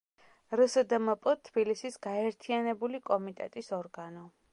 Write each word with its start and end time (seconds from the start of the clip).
რსდმპ 0.59 1.25
თბილისის 1.49 1.97
გაერთიანებული 2.07 3.01
კომიტეტის 3.11 3.71
ორგანო. 3.81 4.25